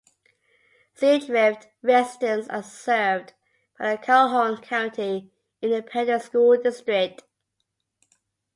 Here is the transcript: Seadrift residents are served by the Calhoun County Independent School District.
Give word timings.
Seadrift 0.97 1.67
residents 1.83 2.49
are 2.49 2.63
served 2.63 3.33
by 3.77 3.91
the 3.95 4.01
Calhoun 4.01 4.57
County 4.59 5.29
Independent 5.61 6.23
School 6.23 6.57
District. 6.57 7.21